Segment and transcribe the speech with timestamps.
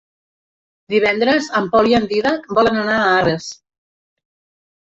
[0.93, 3.51] Divendres en Pol i en Dídac volen anar a Arres.